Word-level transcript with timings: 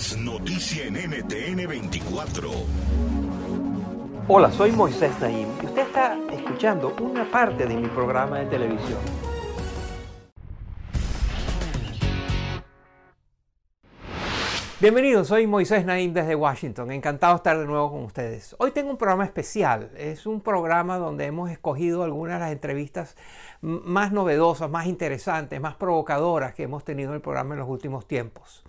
Noticia 0.00 0.86
en 0.86 0.94
NTN 0.94 1.68
24. 1.68 2.50
Hola, 4.28 4.50
soy 4.50 4.72
Moisés 4.72 5.12
Naim 5.20 5.46
y 5.62 5.66
usted 5.66 5.82
está 5.82 6.16
escuchando 6.32 6.96
una 7.02 7.30
parte 7.30 7.66
de 7.66 7.74
mi 7.74 7.86
programa 7.86 8.38
de 8.38 8.46
televisión. 8.46 8.98
Bienvenidos, 14.80 15.28
soy 15.28 15.46
Moisés 15.46 15.84
Naim 15.84 16.14
desde 16.14 16.34
Washington. 16.34 16.90
Encantado 16.92 17.34
de 17.34 17.36
estar 17.36 17.58
de 17.58 17.66
nuevo 17.66 17.90
con 17.90 18.04
ustedes. 18.04 18.56
Hoy 18.58 18.70
tengo 18.70 18.88
un 18.90 18.96
programa 18.96 19.26
especial. 19.26 19.90
Es 19.98 20.24
un 20.24 20.40
programa 20.40 20.96
donde 20.96 21.26
hemos 21.26 21.50
escogido 21.50 22.04
algunas 22.04 22.36
de 22.36 22.40
las 22.40 22.52
entrevistas 22.52 23.16
más 23.60 24.12
novedosas, 24.12 24.70
más 24.70 24.86
interesantes, 24.86 25.60
más 25.60 25.74
provocadoras 25.74 26.54
que 26.54 26.62
hemos 26.62 26.84
tenido 26.84 27.10
en 27.10 27.16
el 27.16 27.20
programa 27.20 27.54
en 27.54 27.60
los 27.60 27.68
últimos 27.68 28.08
tiempos. 28.08 28.64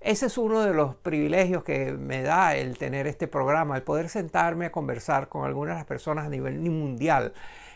Ese 0.00 0.26
es 0.26 0.38
uno 0.38 0.60
de 0.60 0.74
los 0.74 0.94
privilegios 0.96 1.64
que 1.64 1.92
me 1.92 2.22
da 2.22 2.54
el 2.54 2.76
tener 2.78 3.06
este 3.06 3.28
programa, 3.28 3.76
el 3.76 3.82
poder 3.82 4.08
sentarme 4.08 4.66
a 4.66 4.72
conversar 4.72 5.28
con 5.28 5.44
algunas 5.44 5.74
de 5.74 5.80
las 5.80 5.86
personas 5.86 6.26
a 6.26 6.28
nivel 6.28 6.58
mundial 6.60 7.32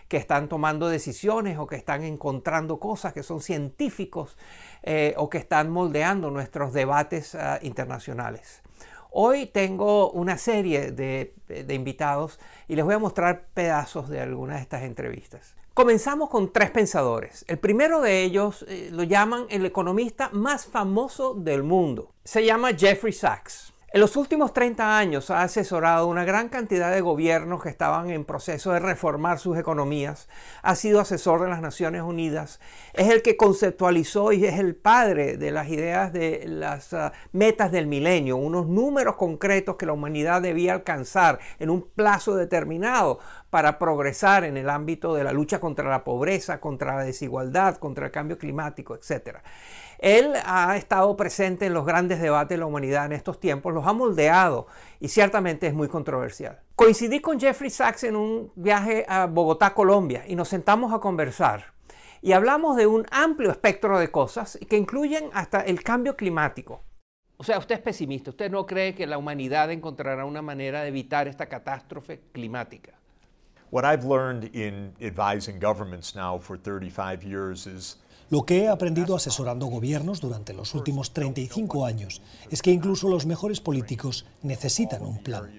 que 0.09 0.17
están 0.17 0.49
tomando 0.49 0.89
decisiones 0.89 1.57
o 1.59 1.67
que 1.67 1.77
están 1.77 2.03
encontrando 2.03 2.81
cosas 2.81 3.13
que 3.13 3.23
son 3.23 3.41
científicos 3.41 4.37
eh, 4.83 5.15
o 5.17 5.31
que 5.31 5.39
están 5.39 5.71
moldeando 5.71 6.31
nuestros 6.31 6.73
debates 6.73 7.35
uh, 7.35 7.65
internacionales. 7.65 8.63
Hoy 9.13 9.47
tengo 9.47 10.11
una 10.11 10.37
serie 10.37 10.91
de, 10.91 11.35
de 11.47 11.75
invitados 11.75 12.41
y 12.67 12.75
les 12.75 12.85
voy 12.85 12.95
a 12.95 12.99
mostrar 12.99 13.47
pedazos 13.55 14.09
de 14.09 14.21
algunas 14.21 14.57
de 14.57 14.63
estas 14.63 14.83
entrevistas. 14.83 15.55
Comenzamos 15.81 16.29
con 16.29 16.53
tres 16.53 16.71
pensadores. 16.71 17.43
El 17.49 17.59
primero 17.59 18.03
de 18.03 18.23
ellos 18.23 18.67
eh, 18.69 18.91
lo 18.93 19.03
llaman 19.03 19.47
el 19.49 19.65
economista 19.65 20.29
más 20.31 20.67
famoso 20.67 21.33
del 21.33 21.63
mundo. 21.63 22.13
Se 22.23 22.45
llama 22.45 22.75
Jeffrey 22.77 23.15
Sachs. 23.15 23.73
En 23.93 24.01
los 24.01 24.17
últimos 24.17 24.53
30 24.53 24.99
años 24.99 25.31
ha 25.31 25.43
asesorado 25.43 26.07
una 26.07 26.25
gran 26.25 26.49
cantidad 26.49 26.93
de 26.93 27.01
gobiernos 27.01 27.61
que 27.61 27.71
estaban 27.71 28.09
en 28.11 28.25
proceso 28.25 28.71
de 28.71 28.79
reformar 28.79 29.41
sus 29.41 29.59
economías. 29.59 30.29
Ha 30.63 30.77
sido 30.77 31.01
asesor 31.01 31.43
de 31.43 31.49
las 31.49 31.61
Naciones 31.61 32.03
Unidas. 32.03 32.61
Es 32.93 33.09
el 33.09 33.21
que 33.21 33.37
conceptualizó 33.37 34.31
y 34.31 34.45
es 34.45 34.61
el 34.61 34.77
padre 34.77 35.37
de 35.39 35.51
las 35.51 35.71
ideas 35.71 36.13
de 36.13 36.45
las 36.47 36.93
uh, 36.93 37.11
metas 37.33 37.73
del 37.73 37.89
milenio, 37.89 38.37
unos 38.37 38.69
números 38.69 39.17
concretos 39.17 39.75
que 39.75 39.87
la 39.87 39.93
humanidad 39.93 40.41
debía 40.41 40.75
alcanzar 40.75 41.41
en 41.59 41.69
un 41.69 41.83
plazo 41.83 42.37
determinado 42.37 43.19
para 43.51 43.81
progresar 43.81 44.45
en 44.45 44.57
el 44.57 44.71
ámbito 44.71 45.17
de 45.17 45.25
la 45.25 45.33
lucha 45.33 45.59
contra 45.59 45.91
la 45.91 46.05
pobreza, 46.05 46.61
contra 46.61 46.95
la 46.95 47.03
desigualdad, 47.03 47.79
contra 47.79 48.07
el 48.07 48.13
cambio 48.13 48.39
climático, 48.39 48.95
etc. 48.95 49.39
Él 50.01 50.33
ha 50.47 50.79
estado 50.79 51.15
presente 51.15 51.67
en 51.67 51.75
los 51.75 51.85
grandes 51.85 52.23
debates 52.23 52.57
de 52.57 52.59
la 52.59 52.65
humanidad 52.65 53.05
en 53.05 53.13
estos 53.13 53.39
tiempos, 53.39 53.75
los 53.75 53.87
ha 53.87 53.93
moldeado 53.93 54.67
y 54.99 55.09
ciertamente 55.09 55.67
es 55.67 55.75
muy 55.75 55.89
controversial. 55.89 56.61
Coincidí 56.75 57.21
con 57.21 57.39
Jeffrey 57.39 57.69
Sachs 57.69 58.05
en 58.05 58.17
un 58.17 58.51
viaje 58.57 59.05
a 59.07 59.27
Bogotá, 59.27 59.75
Colombia, 59.75 60.25
y 60.27 60.37
nos 60.37 60.49
sentamos 60.49 60.95
a 60.95 61.01
conversar. 61.01 61.75
Y 62.23 62.33
hablamos 62.33 62.77
de 62.77 62.87
un 62.87 63.07
amplio 63.11 63.51
espectro 63.51 63.99
de 63.99 64.11
cosas 64.11 64.59
que 64.71 64.79
incluyen 64.79 65.29
hasta 65.35 65.61
el 65.61 65.83
cambio 65.83 66.17
climático. 66.17 66.83
O 67.37 67.45
sea, 67.45 67.59
usted 67.59 67.75
es 67.75 67.83
pesimista, 67.83 68.31
usted 68.31 68.51
no 68.51 68.65
cree 68.65 68.95
que 68.95 69.07
la 69.07 69.19
humanidad 69.19 69.71
encontrará 69.71 70.25
una 70.25 70.41
manera 70.41 70.81
de 70.81 70.89
evitar 70.89 71.29
esta 71.29 71.47
catástrofe 71.47 72.23
climática. 72.33 73.00
Lo 78.31 78.45
que 78.45 78.63
he 78.63 78.69
aprendido 78.69 79.17
asesorando 79.17 79.67
gobiernos 79.67 80.21
durante 80.21 80.55
los 80.55 80.75
últimos 80.77 81.13
35 81.13 81.85
años 81.85 82.23
es 82.49 82.63
que 82.63 82.71
incluso 82.71 83.09
los 83.09 83.27
mejores 83.27 83.61
políticos 83.61 84.25
necesitan 84.43 85.03
un 85.05 85.19
plan. 85.19 85.51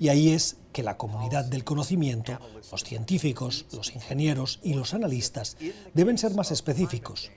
Y 0.00 0.08
ahí 0.08 0.30
es 0.30 0.56
que 0.72 0.82
la 0.82 0.96
comunidad 0.96 1.44
del 1.44 1.62
conocimiento, 1.62 2.40
los 2.72 2.82
científicos, 2.82 3.66
los 3.70 3.94
ingenieros 3.94 4.58
y 4.64 4.74
los 4.74 4.94
analistas 4.94 5.56
deben 5.94 6.18
ser 6.18 6.34
más 6.34 6.50
específicos. 6.50 7.30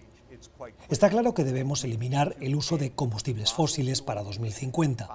Está 0.90 1.10
claro 1.12 1.36
que 1.36 1.44
debemos 1.44 1.84
eliminar 1.84 2.36
el 2.40 2.56
uso 2.56 2.80
de 2.80 2.92
combustibles 2.92 3.54
fósiles 3.54 4.02
para 4.02 4.24
2050. 4.24 5.08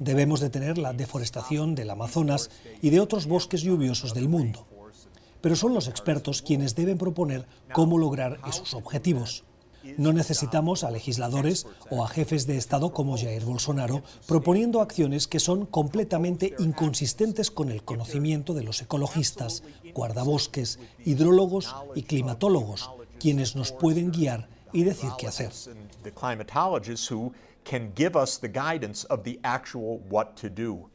Debemos 0.00 0.40
detener 0.40 0.78
la 0.78 0.92
deforestación 0.92 1.76
del 1.76 1.90
Amazonas 1.90 2.50
y 2.82 2.90
de 2.90 2.98
otros 2.98 3.26
bosques 3.26 3.62
lluviosos 3.62 4.14
del 4.14 4.28
mundo 4.28 4.66
pero 5.40 5.56
son 5.56 5.74
los 5.74 5.88
expertos 5.88 6.42
quienes 6.42 6.74
deben 6.74 6.98
proponer 6.98 7.46
cómo 7.72 7.98
lograr 7.98 8.40
esos 8.48 8.74
objetivos. 8.74 9.44
No 9.96 10.12
necesitamos 10.12 10.84
a 10.84 10.90
legisladores 10.90 11.66
o 11.88 12.04
a 12.04 12.08
jefes 12.08 12.46
de 12.46 12.58
Estado 12.58 12.92
como 12.92 13.16
Jair 13.16 13.44
Bolsonaro 13.46 14.02
proponiendo 14.26 14.82
acciones 14.82 15.26
que 15.26 15.40
son 15.40 15.64
completamente 15.64 16.54
inconsistentes 16.58 17.50
con 17.50 17.70
el 17.70 17.82
conocimiento 17.82 18.52
de 18.52 18.62
los 18.62 18.82
ecologistas, 18.82 19.62
guardabosques, 19.94 20.78
hidrólogos 21.06 21.74
y 21.94 22.02
climatólogos, 22.02 22.90
quienes 23.18 23.56
nos 23.56 23.72
pueden 23.72 24.10
guiar 24.10 24.48
y 24.72 24.84
decir 24.84 25.10
qué 25.18 25.26
hacer. 25.26 25.50
can 27.70 27.92
give 27.92 28.16
us 28.16 28.36
the 28.36 28.48
guidance 28.48 29.04
of 29.04 29.22
the 29.22 29.38
actual 29.44 30.00
what 30.00 30.36
to 30.36 30.50
do. 30.50 30.89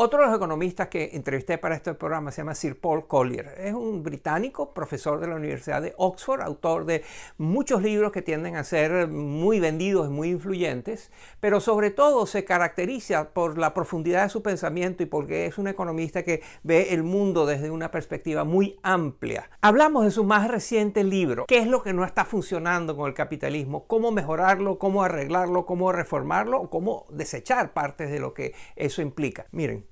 Otro 0.00 0.20
de 0.20 0.26
los 0.26 0.36
economistas 0.36 0.86
que 0.86 1.10
entrevisté 1.14 1.58
para 1.58 1.74
este 1.74 1.92
programa 1.92 2.30
se 2.30 2.42
llama 2.42 2.54
Sir 2.54 2.78
Paul 2.78 3.08
Collier. 3.08 3.56
Es 3.58 3.74
un 3.74 4.04
británico, 4.04 4.72
profesor 4.72 5.18
de 5.18 5.26
la 5.26 5.34
Universidad 5.34 5.82
de 5.82 5.92
Oxford, 5.96 6.40
autor 6.40 6.84
de 6.84 7.02
muchos 7.36 7.82
libros 7.82 8.12
que 8.12 8.22
tienden 8.22 8.54
a 8.54 8.62
ser 8.62 9.08
muy 9.08 9.58
vendidos 9.58 10.06
y 10.06 10.12
muy 10.12 10.30
influyentes, 10.30 11.10
pero 11.40 11.58
sobre 11.58 11.90
todo 11.90 12.26
se 12.26 12.44
caracteriza 12.44 13.30
por 13.30 13.58
la 13.58 13.74
profundidad 13.74 14.22
de 14.22 14.28
su 14.28 14.40
pensamiento 14.40 15.02
y 15.02 15.06
porque 15.06 15.46
es 15.46 15.58
un 15.58 15.66
economista 15.66 16.22
que 16.22 16.42
ve 16.62 16.94
el 16.94 17.02
mundo 17.02 17.44
desde 17.44 17.72
una 17.72 17.90
perspectiva 17.90 18.44
muy 18.44 18.78
amplia. 18.84 19.50
Hablamos 19.62 20.04
de 20.04 20.12
su 20.12 20.22
más 20.22 20.46
reciente 20.46 21.02
libro, 21.02 21.46
¿Qué 21.48 21.58
es 21.58 21.66
lo 21.66 21.82
que 21.82 21.92
no 21.92 22.04
está 22.04 22.24
funcionando 22.24 22.96
con 22.96 23.08
el 23.08 23.14
capitalismo? 23.14 23.88
¿Cómo 23.88 24.12
mejorarlo? 24.12 24.78
¿Cómo 24.78 25.02
arreglarlo? 25.02 25.66
¿Cómo 25.66 25.90
reformarlo? 25.90 26.60
¿O 26.60 26.70
cómo 26.70 27.06
desechar 27.10 27.72
partes 27.72 28.12
de 28.12 28.20
lo 28.20 28.32
que 28.32 28.54
eso 28.76 29.02
implica? 29.02 29.46
Miren. 29.50 29.87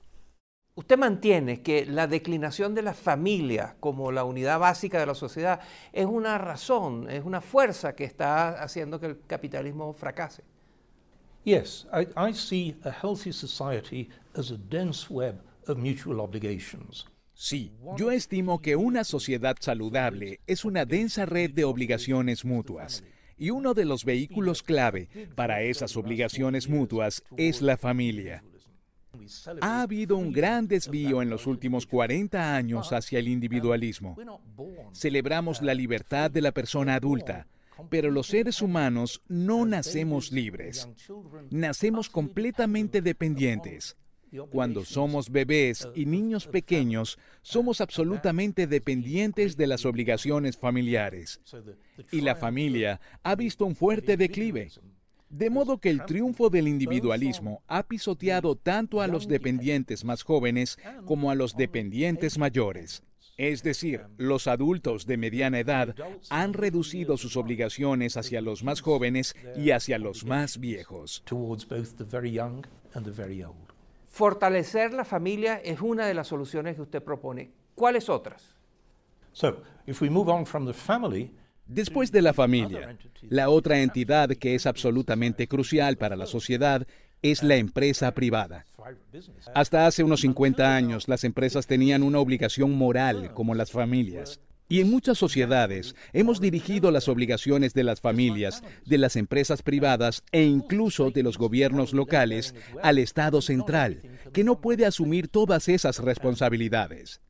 Usted 0.77 0.99
mantiene 0.99 1.63
que 1.63 1.87
la 1.87 2.07
declinación 2.07 2.75
de 2.75 2.83
la 2.83 2.93
familia 2.93 3.77
como 3.81 4.13
la 4.13 4.25
unidad 4.25 4.59
básica 4.59 5.01
de 5.01 5.07
la 5.07 5.15
sociedad 5.15 5.61
es 5.91 6.05
una 6.05 6.37
razón, 6.37 7.09
es 7.09 7.25
una 7.25 7.41
fuerza 7.41 7.95
que 7.95 8.05
está 8.05 8.63
haciendo 8.63 9.01
que 9.01 9.07
el 9.07 9.21
capitalismo 9.27 9.95
fracase. 9.95 10.45
Yes, 11.45 11.87
I, 11.95 12.09
I 12.19 12.35
see 12.35 12.77
a 12.85 12.91
healthy 12.91 13.33
society 13.33 14.11
as 14.35 14.51
a 14.51 14.59
dense 14.69 15.09
web 15.09 15.41
of 15.67 15.79
mutual 15.79 16.21
obligations. 16.21 17.07
Sí, 17.33 17.73
yo 17.97 18.11
estimo 18.11 18.61
que 18.61 18.77
una 18.77 19.05
sociedad 19.05 19.57
saludable 19.59 20.41
es 20.47 20.67
una 20.67 20.85
densa 20.85 21.25
red 21.25 21.53
de 21.53 21.65
obligaciones 21.65 22.45
mutuas. 22.45 23.03
Y 23.39 23.49
uno 23.49 23.73
de 23.73 23.87
los 23.87 24.05
vehículos 24.05 24.63
clave 24.63 25.09
para 25.35 25.63
esas 25.63 25.97
obligaciones 25.97 26.69
mutuas 26.69 27.23
es 27.37 27.63
la 27.63 27.79
familia. 27.79 28.43
Ha 29.61 29.83
habido 29.83 30.17
un 30.17 30.33
gran 30.33 30.69
desvío 30.69 31.23
en 31.23 31.31
los 31.31 31.47
últimos 31.47 31.87
40 31.87 32.57
años 32.57 32.93
hacia 32.93 33.19
el 33.19 33.29
individualismo. 33.29 34.17
Celebramos 34.93 35.63
la 35.63 35.75
libertad 35.75 36.31
de 36.31 36.43
la 36.43 36.53
persona 36.53 36.95
adulta, 36.95 37.47
pero 37.91 38.11
los 38.11 38.29
seres 38.29 38.63
humanos 38.63 39.23
no 39.29 39.67
nacemos 39.67 40.33
libres. 40.33 40.89
Nacemos 41.51 42.09
completamente 42.09 43.03
dependientes. 43.03 43.97
Cuando 44.51 44.85
somos 44.85 45.31
bebés 45.31 45.89
y 45.95 46.05
niños 46.07 46.47
pequeños, 46.47 47.19
somos 47.43 47.81
absolutamente 47.81 48.67
dependientes 48.67 49.57
de 49.57 49.67
las 49.67 49.85
obligaciones 49.85 50.57
familiares. 50.57 51.41
Y 52.11 52.21
la 52.21 52.35
familia 52.35 53.01
ha 53.23 53.35
visto 53.35 53.65
un 53.65 53.77
fuerte 53.77 54.17
declive. 54.17 54.71
De 55.37 55.51
modo 55.51 55.77
que 55.77 55.91
el 55.91 56.03
triunfo 56.07 56.49
del 56.49 56.67
individualismo 56.67 57.61
ha 57.67 57.83
pisoteado 57.83 58.57
tanto 58.57 59.03
a 59.03 59.07
los 59.07 59.29
dependientes 59.29 60.03
más 60.03 60.23
jóvenes 60.23 60.79
como 61.05 61.31
a 61.31 61.35
los 61.35 61.55
dependientes 61.55 62.39
mayores. 62.39 63.03
Es 63.37 63.63
decir, 63.63 64.07
los 64.17 64.47
adultos 64.47 65.05
de 65.05 65.19
mediana 65.19 65.61
edad 65.61 65.95
han 66.31 66.55
reducido 66.55 67.19
sus 67.19 67.37
obligaciones 67.37 68.17
hacia 68.17 68.41
los 68.41 68.65
más 68.65 68.81
jóvenes 68.81 69.37
y 69.55 69.73
hacia 69.73 69.99
los 69.99 70.25
más 70.25 70.59
viejos. 70.59 71.23
Fortalecer 74.07 74.95
la 74.95 75.05
familia 75.05 75.57
es 75.57 75.83
una 75.83 76.07
de 76.07 76.15
las 76.15 76.29
soluciones 76.29 76.77
que 76.77 76.83
usted 76.83 77.03
propone. 77.03 77.51
¿Cuáles 77.75 78.09
otras? 78.09 78.57
Después 81.67 82.13
de 82.13 82.23
la 82.23 82.33
familia, 82.33 82.97
la 83.29 83.49
otra 83.49 83.81
entidad 83.81 84.31
que 84.31 84.55
es 84.55 84.67
absolutamente 84.67 85.49
crucial 85.49 85.97
para 85.97 86.17
la 86.17 86.27
sociedad 86.27 86.87
es 87.23 87.43
la 87.43 87.57
empresa 87.57 88.13
privada. 88.13 88.67
Hasta 89.55 89.87
hace 89.87 90.05
unos 90.05 90.21
50 90.21 90.77
años 90.77 91.09
las 91.09 91.25
empresas 91.25 91.67
tenían 91.67 92.03
una 92.03 92.21
obligación 92.21 92.73
moral 92.73 93.33
como 93.35 93.55
las 93.55 93.73
familias. 93.73 94.41
Y 94.69 94.81
en 94.81 94.91
muchas 94.91 95.19
sociedades 95.19 95.95
hemos 96.13 96.41
dirigido 96.41 96.91
las 96.91 97.09
obligaciones 97.09 97.73
de 97.73 97.85
las 97.85 98.01
familias, 98.01 98.65
de 98.85 98.99
las 98.99 99.15
empresas 99.15 99.63
privadas 99.63 100.25
e 100.33 100.43
incluso 100.43 101.11
de 101.13 101.23
los 101.23 101.39
gobiernos 101.39 101.93
locales 101.93 102.55
al 102.83 102.99
Estado 102.99 103.41
central, 103.43 104.03
que 104.33 104.43
no 104.43 104.61
puede 104.61 104.85
asumir 104.85 105.29
todas 105.29 105.69
esas 105.69 105.99
responsabilidades. 105.99 107.21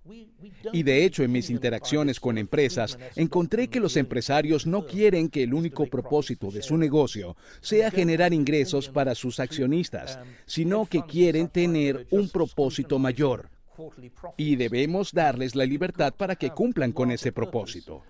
Y 0.73 0.83
de 0.83 1.05
hecho 1.05 1.25
en 1.25 1.33
mis 1.33 1.51
interacciones 1.51 2.21
con 2.21 2.39
empresas 2.39 2.99
encontré 3.17 3.69
que 3.69 3.81
los 3.81 3.97
empresarios 3.97 4.67
no 4.67 4.87
quieren 4.87 5.29
que 5.29 5.43
el 5.43 5.53
único 5.53 5.87
propósito 5.87 6.51
de 6.51 6.63
su 6.63 6.79
negocio 6.79 7.37
sea 7.61 7.91
generar 7.91 8.33
ingresos 8.33 8.89
para 8.89 9.15
sus 9.15 9.41
accionistas, 9.41 10.19
sino 10.47 10.87
que 10.87 11.03
quieren 11.03 11.49
tener 11.49 12.07
un 12.11 12.31
propósito 12.31 12.99
mayor 12.99 13.51
y 14.37 14.57
debemos 14.57 15.13
darles 15.13 15.55
la 15.55 15.65
libertad 15.65 16.15
para 16.15 16.37
que 16.37 16.51
cumplan 16.51 16.93
con 16.93 17.11
ese 17.11 17.33
propósito. 17.33 18.03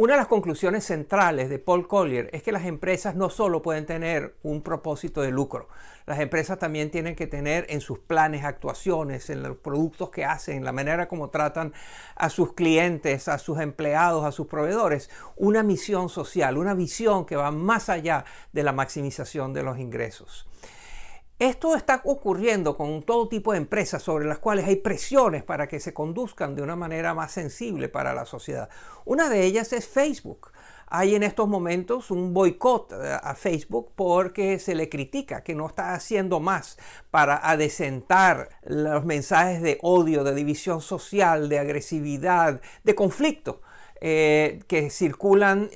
Una 0.00 0.14
de 0.14 0.20
las 0.20 0.28
conclusiones 0.28 0.84
centrales 0.84 1.50
de 1.50 1.58
Paul 1.58 1.86
Collier 1.86 2.30
es 2.32 2.42
que 2.42 2.52
las 2.52 2.64
empresas 2.64 3.16
no 3.16 3.28
solo 3.28 3.60
pueden 3.60 3.84
tener 3.84 4.34
un 4.42 4.62
propósito 4.62 5.20
de 5.20 5.30
lucro, 5.30 5.68
las 6.06 6.20
empresas 6.20 6.58
también 6.58 6.90
tienen 6.90 7.14
que 7.14 7.26
tener 7.26 7.66
en 7.68 7.82
sus 7.82 7.98
planes, 7.98 8.44
actuaciones, 8.44 9.28
en 9.28 9.42
los 9.42 9.58
productos 9.58 10.08
que 10.08 10.24
hacen, 10.24 10.56
en 10.56 10.64
la 10.64 10.72
manera 10.72 11.06
como 11.06 11.28
tratan 11.28 11.74
a 12.16 12.30
sus 12.30 12.54
clientes, 12.54 13.28
a 13.28 13.36
sus 13.36 13.60
empleados, 13.60 14.24
a 14.24 14.32
sus 14.32 14.46
proveedores, 14.46 15.10
una 15.36 15.62
misión 15.62 16.08
social, 16.08 16.56
una 16.56 16.72
visión 16.72 17.26
que 17.26 17.36
va 17.36 17.50
más 17.50 17.90
allá 17.90 18.24
de 18.54 18.62
la 18.62 18.72
maximización 18.72 19.52
de 19.52 19.64
los 19.64 19.78
ingresos. 19.78 20.48
Esto 21.40 21.74
está 21.74 22.02
ocurriendo 22.04 22.76
con 22.76 23.02
todo 23.02 23.26
tipo 23.26 23.52
de 23.52 23.58
empresas 23.58 24.02
sobre 24.02 24.26
las 24.26 24.40
cuales 24.40 24.66
hay 24.66 24.76
presiones 24.76 25.42
para 25.42 25.68
que 25.68 25.80
se 25.80 25.94
conduzcan 25.94 26.54
de 26.54 26.60
una 26.60 26.76
manera 26.76 27.14
más 27.14 27.32
sensible 27.32 27.88
para 27.88 28.12
la 28.12 28.26
sociedad. 28.26 28.68
Una 29.06 29.30
de 29.30 29.46
ellas 29.46 29.72
es 29.72 29.88
Facebook. 29.88 30.52
Hay 30.86 31.14
en 31.14 31.22
estos 31.22 31.48
momentos 31.48 32.10
un 32.10 32.34
boicot 32.34 32.92
eh, 32.92 33.18
a 33.22 33.34
Facebook 33.34 33.92
porque 33.96 34.58
se 34.58 34.74
le 34.74 34.90
critica 34.90 35.42
que 35.42 35.54
no 35.54 35.66
está 35.66 35.94
haciendo 35.94 36.40
más 36.40 36.76
para 37.10 37.36
adecentar 37.36 38.50
los 38.62 39.06
mensajes 39.06 39.62
de 39.62 39.78
odio, 39.80 40.24
de 40.24 40.34
división 40.34 40.82
social, 40.82 41.48
de 41.48 41.58
agresividad, 41.58 42.60
de 42.84 42.94
conflicto. 42.94 43.62
Eh, 44.02 44.60
que 44.66 44.88
circulan 44.88 45.70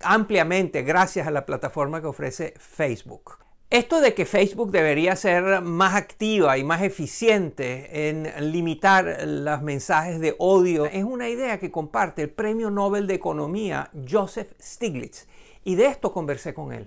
ampliamente 0.00 0.82
gracias 0.82 1.26
a 1.26 1.30
la 1.30 1.44
plataforma 1.44 2.00
que 2.02 2.06
ofrece 2.06 2.54
Facebook. 2.58 3.45
Esto 3.68 4.00
de 4.00 4.14
que 4.14 4.26
Facebook 4.26 4.70
debería 4.70 5.16
ser 5.16 5.60
más 5.60 5.96
activa 5.96 6.56
y 6.56 6.62
más 6.62 6.82
eficiente 6.82 8.08
en 8.08 8.52
limitar 8.52 9.24
los 9.26 9.60
mensajes 9.60 10.20
de 10.20 10.36
odio 10.38 10.86
es 10.86 11.02
una 11.02 11.28
idea 11.28 11.58
que 11.58 11.72
comparte 11.72 12.22
el 12.22 12.30
Premio 12.30 12.70
Nobel 12.70 13.08
de 13.08 13.14
Economía 13.14 13.90
Joseph 14.08 14.52
Stiglitz 14.62 15.26
y 15.64 15.74
de 15.74 15.86
esto 15.86 16.12
conversé 16.12 16.54
con 16.54 16.72
él. 16.72 16.86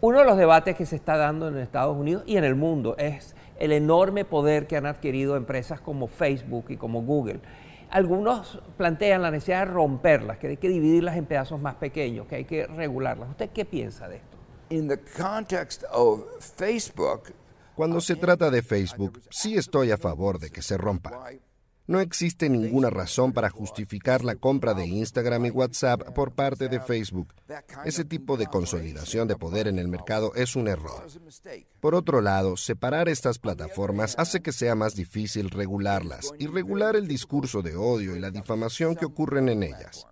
Uno 0.00 0.20
de 0.20 0.24
los 0.24 0.38
debates 0.38 0.74
que 0.76 0.86
se 0.86 0.96
está 0.96 1.18
dando 1.18 1.48
en 1.48 1.58
Estados 1.58 1.94
Unidos 1.94 2.22
y 2.24 2.38
en 2.38 2.44
el 2.44 2.54
mundo 2.54 2.96
es 2.96 3.36
el 3.58 3.72
enorme 3.72 4.24
poder 4.24 4.66
que 4.66 4.78
han 4.78 4.86
adquirido 4.86 5.36
empresas 5.36 5.78
como 5.78 6.06
Facebook 6.06 6.70
y 6.70 6.78
como 6.78 7.02
Google. 7.02 7.40
Algunos 7.90 8.62
plantean 8.78 9.20
la 9.20 9.30
necesidad 9.30 9.66
de 9.66 9.72
romperlas, 9.72 10.38
que 10.38 10.46
hay 10.46 10.56
que 10.56 10.70
dividirlas 10.70 11.18
en 11.18 11.26
pedazos 11.26 11.60
más 11.60 11.74
pequeños, 11.74 12.26
que 12.26 12.36
hay 12.36 12.44
que 12.46 12.66
regularlas. 12.66 13.28
¿Usted 13.28 13.50
qué 13.50 13.66
piensa 13.66 14.08
de 14.08 14.16
esto? 14.16 14.35
Cuando 17.74 18.00
se 18.00 18.16
trata 18.16 18.50
de 18.50 18.62
Facebook, 18.62 19.20
sí 19.30 19.56
estoy 19.56 19.90
a 19.90 19.98
favor 19.98 20.38
de 20.38 20.50
que 20.50 20.62
se 20.62 20.78
rompa. 20.78 21.30
No 21.88 22.00
existe 22.00 22.48
ninguna 22.48 22.90
razón 22.90 23.32
para 23.32 23.48
justificar 23.48 24.24
la 24.24 24.34
compra 24.34 24.74
de 24.74 24.86
Instagram 24.86 25.46
y 25.46 25.50
WhatsApp 25.50 26.14
por 26.14 26.32
parte 26.32 26.68
de 26.68 26.80
Facebook. 26.80 27.32
Ese 27.84 28.04
tipo 28.04 28.36
de 28.36 28.46
consolidación 28.46 29.28
de 29.28 29.36
poder 29.36 29.68
en 29.68 29.78
el 29.78 29.86
mercado 29.86 30.34
es 30.34 30.56
un 30.56 30.66
error. 30.66 31.06
Por 31.80 31.94
otro 31.94 32.20
lado, 32.20 32.56
separar 32.56 33.08
estas 33.08 33.38
plataformas 33.38 34.16
hace 34.18 34.40
que 34.40 34.52
sea 34.52 34.74
más 34.74 34.96
difícil 34.96 35.50
regularlas 35.50 36.32
y 36.40 36.48
regular 36.48 36.96
el 36.96 37.06
discurso 37.06 37.62
de 37.62 37.76
odio 37.76 38.16
y 38.16 38.20
la 38.20 38.32
difamación 38.32 38.96
que 38.96 39.04
ocurren 39.04 39.48
en 39.48 39.62
ellas. 39.62 40.08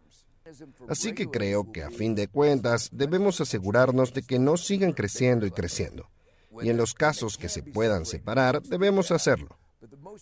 Así 0.89 1.13
que 1.13 1.29
creo 1.29 1.73
que 1.73 1.83
a 1.83 1.91
fin 1.91 2.15
de 2.15 2.29
cuentas 2.29 2.91
debemos 2.93 3.41
asegurarnos 3.41 4.13
de 4.13 4.23
que 4.23 4.39
no 4.39 4.57
sigan 4.57 4.93
creciendo 4.93 5.47
y 5.47 5.51
creciendo. 5.51 6.11
Y 6.63 6.71
en 6.71 6.77
los 6.77 6.95
casos 6.95 7.37
que 7.37 7.49
se 7.49 7.63
puedan 7.63 8.07
separar, 8.07 8.63
debemos 8.63 9.11
hacerlo 9.11 9.59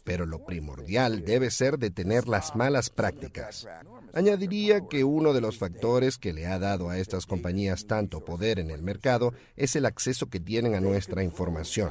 pero 0.04 0.26
lo 0.26 0.44
primordial 0.44 1.24
debe 1.24 1.50
ser 1.50 1.78
detener 1.78 2.28
las 2.28 2.56
malas 2.56 2.90
prácticas. 2.90 3.66
Añadiría 4.14 4.86
que 4.88 5.04
uno 5.04 5.32
de 5.32 5.40
los 5.40 5.58
factores 5.58 6.18
que 6.18 6.34
le 6.34 6.46
ha 6.46 6.58
dado 6.58 6.90
a 6.90 6.98
estas 6.98 7.24
compañías 7.24 7.86
tanto 7.86 8.24
poder 8.24 8.58
en 8.58 8.70
el 8.70 8.82
mercado 8.82 9.32
es 9.56 9.74
el 9.74 9.86
acceso 9.86 10.26
que 10.26 10.38
tienen 10.38 10.74
a 10.74 10.80
nuestra 10.80 11.22
información. 11.22 11.90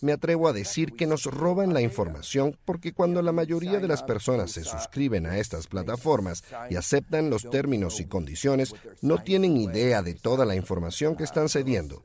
Me 0.00 0.12
atrevo 0.12 0.48
a 0.48 0.52
decir 0.52 0.92
que 0.92 1.06
nos 1.06 1.24
roban 1.24 1.74
la 1.74 1.80
información 1.80 2.56
porque 2.64 2.92
cuando 2.92 3.20
la 3.22 3.32
mayoría 3.32 3.80
de 3.80 3.88
las 3.88 4.04
personas 4.04 4.52
se 4.52 4.62
suscriben 4.62 5.26
a 5.26 5.38
estas 5.38 5.66
plataformas 5.66 6.44
y 6.70 6.76
aceptan 6.76 7.30
los 7.30 7.48
términos 7.50 7.98
y 7.98 8.06
condiciones, 8.06 8.74
no 9.02 9.18
tienen 9.18 9.56
idea 9.56 10.02
de 10.02 10.14
toda 10.14 10.44
la 10.44 10.54
información 10.54 11.16
que 11.16 11.24
están 11.24 11.48
cediendo. 11.48 12.04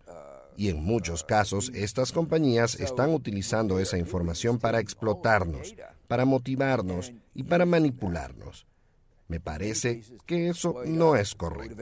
Y 0.58 0.70
en 0.70 0.84
muchos 0.84 1.24
casos, 1.24 1.72
estas 1.74 2.12
compañías 2.12 2.80
están 2.80 3.14
utilizando 3.14 3.80
esa 3.80 3.98
información 3.98 4.58
para 4.58 4.80
explotarnos, 4.80 5.76
para 6.08 6.26
motivarnos 6.26 7.12
y 7.34 7.44
para 7.44 7.66
manipularnos. 7.66 8.66
Me 9.28 9.40
parece 9.40 10.02
que 10.26 10.50
eso 10.50 10.84
no 10.86 11.16
es 11.16 11.36
correcto. 11.36 11.82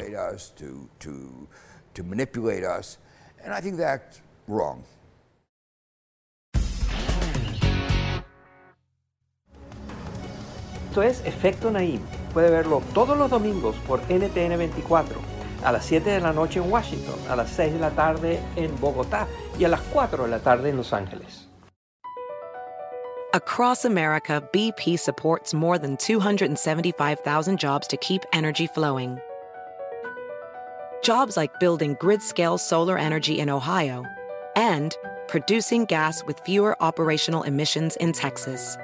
Esto 10.87 11.01
es 11.01 11.25
Efecto 11.25 11.71
Naim. 11.71 11.99
Puede 12.33 12.49
verlo 12.49 12.81
todos 12.93 13.17
los 13.17 13.29
domingos 13.29 13.75
por 13.87 13.99
NTN 14.09 14.57
24 14.57 15.42
a 15.63 15.72
las 15.72 15.86
7 15.86 16.10
de 16.10 16.20
la 16.20 16.34
noche 16.34 16.60
en 16.60 16.70
Washington, 16.70 17.15
a 17.29 17.36
las 17.36 17.50
6 17.51 17.74
de 17.74 17.79
la 17.79 17.91
tarde 17.91 18.39
en 18.55 18.75
Bogotá 18.79 19.27
y 19.58 19.63
a 19.63 19.70
las 19.70 19.82
4 19.91 20.24
de 20.24 20.29
la 20.29 20.39
tarde 20.39 20.70
en 20.70 20.77
Los 20.77 20.93
Ángeles. 20.93 21.48
Across 23.34 23.86
America, 23.86 24.43
BP 24.53 25.00
supports 25.00 25.55
more 25.55 25.79
than 25.79 25.98
275,000 25.98 27.58
jobs 27.60 27.88
to 27.88 27.98
keep 27.98 28.22
energy 28.32 28.67
flowing. 28.67 29.17
Jobs 31.01 31.36
like 31.36 31.60
building 31.60 31.98
grid-scale 32.00 32.60
solar 32.60 32.96
energy 32.96 33.39
in 33.39 33.50
Ohio 33.50 34.05
and 34.55 34.96
producing 35.27 35.86
gas 35.86 36.24
with 36.25 36.39
fewer 36.46 36.75
operational 36.82 37.41
emissions 37.43 37.96
in 37.96 38.13
Texas. 38.13 38.77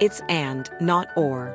It's 0.00 0.20
and, 0.28 0.68
not 0.80 1.06
or. 1.16 1.54